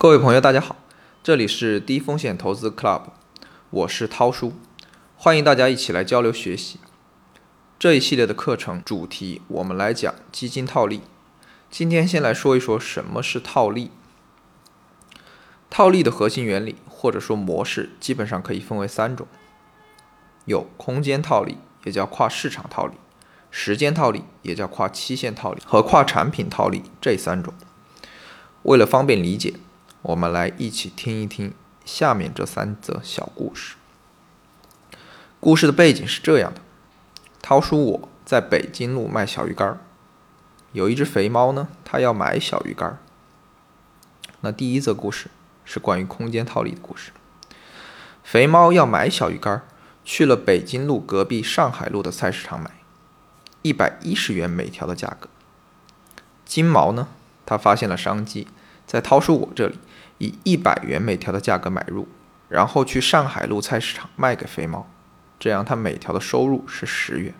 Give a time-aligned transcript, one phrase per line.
[0.00, 0.76] 各位朋友，大家好，
[1.24, 3.02] 这里是低风险投资 Club，
[3.70, 4.52] 我是涛叔，
[5.16, 6.78] 欢迎大家一起来交流学习。
[7.80, 11.00] 这一系列的课程主题，我们来讲基金套利。
[11.68, 13.90] 今天先来说一说什么是套利。
[15.68, 19.26] 套利的核心原理或者说模式，基本上可以分为三种：
[20.44, 22.94] 有空间套利，也叫跨市场套利；
[23.50, 27.52] 时间套利，也叫跨期限套利；和跨产品套利这三种。
[28.62, 29.54] 为了方便理解。
[30.08, 31.52] 我们来一起听一听
[31.84, 33.76] 下面这三则小故事。
[35.38, 36.62] 故事的背景是这样的：
[37.42, 39.78] 涛叔我在北京路卖小鱼干儿，
[40.72, 42.98] 有一只肥猫呢，它要买小鱼干儿。
[44.40, 45.28] 那第一则故事
[45.66, 47.12] 是关于空间套利的故事。
[48.24, 49.62] 肥猫要买小鱼干儿，
[50.06, 52.70] 去了北京路隔壁上海路的菜市场买，
[53.60, 55.28] 一百一十元每条的价格。
[56.46, 57.08] 金毛呢，
[57.44, 58.48] 他发现了商机，
[58.88, 59.78] 在掏出我这里。
[60.20, 62.08] 以一百元每条的价格买入，
[62.48, 64.84] 然后去上海路菜市场卖给肥猫，
[65.38, 67.32] 这样他每条的收入是十元。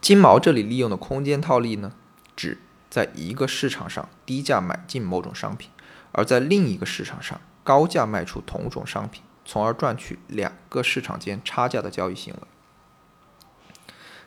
[0.00, 1.90] 金毛这里利用的空间套利呢，
[2.36, 5.68] 指在一个市场上低价买进某种商品，
[6.12, 12.40] 而在另一个市场上高价卖出同种商品，从而赚取两个市场间差价的交易行为。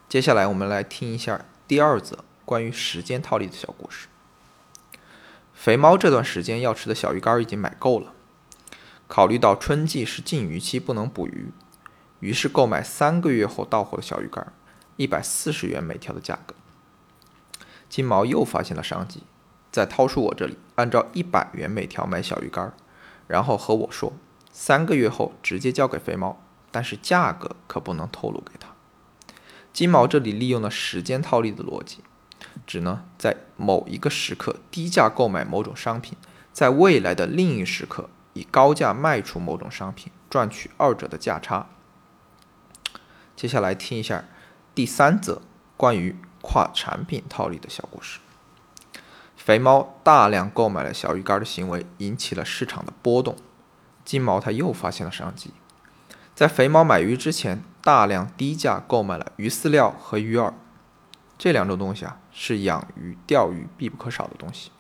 [0.10, 4.10] 接下来我们来听一下第二则关于时间套利的小故事。
[5.58, 8.14] 肥猫这段时间要吃的小鱼干已经买够了，
[9.08, 11.52] 考虑到春季是禁渔期，不能捕鱼，
[12.20, 14.54] 于是购买三个月后到货的小鱼干，
[14.98, 16.54] 一百四十元每条的价格。
[17.90, 19.24] 金毛又发现了商机，
[19.72, 22.72] 在掏出我这里按照一百元每条买小鱼干，
[23.26, 24.14] 然后和我说
[24.52, 28.70] 三个月后直接交给肥猫，但是价格可不能透露给他。
[29.74, 32.04] 金毛这里利用了时间套利的逻辑。
[32.68, 36.18] 指呢，在某一个时刻低价购买某种商品，
[36.52, 41.68] 在未来的另一时刻以高价卖出某种商品，赚取二者的价差。
[43.36, 44.26] 接下来听一下
[44.76, 45.42] 第三则
[45.78, 48.20] 关于跨产品套利的小故事。
[49.36, 53.38] 肥猫大量购买了小鱼干的行为引起了市场的波动，
[54.04, 55.52] 金毛他又发现了商机，
[56.36, 60.52] 在肥猫买鱼之前，大量低价购买了鱼饲料和鱼饵。
[61.38, 64.72] 这两种东西啊，是养鱼、钓鱼必不可少的东西。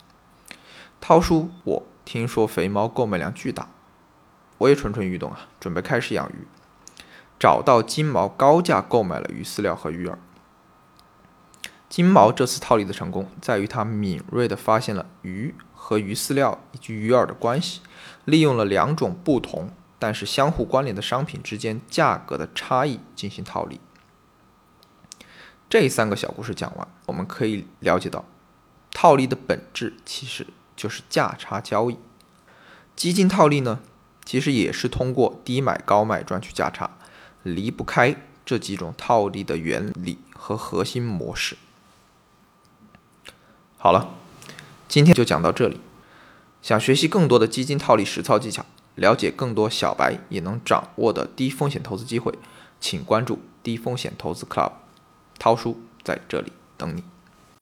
[1.00, 3.70] 涛叔，我听说肥猫购买量巨大，
[4.58, 6.48] 我也蠢蠢欲动啊，准备开始养鱼。
[7.40, 10.16] 找到金毛高价购买了鱼饲料和鱼饵。
[11.88, 17.82] 金毛这次套利的成功，在于他敏锐地发现了鱼和鱼饲料以及鱼饵的关系，
[18.26, 19.70] 利用了两种不同
[20.00, 23.80] 但是相互关联的商品之间价格的差异进行套利。
[25.70, 28.24] 这三个小故事讲完，我们可以了解到，
[28.92, 30.48] 套利的本质其实
[30.78, 32.00] 就是价差交易。
[32.96, 33.80] 基金套利呢，
[34.24, 36.92] 其实也是通过低买高卖赚取价差，
[37.44, 41.58] 离不开这几种套利的原理和核心模式。
[43.78, 44.16] 好了，
[44.88, 45.82] 今天就讲到这里。
[46.62, 52.34] 想学习更多的基金套利实操技巧，了解更多小白也能掌握的低风险投资机会，
[52.80, 54.72] 请关注低风险投资 Club。
[55.40, 57.04] 涛叔在这里等你。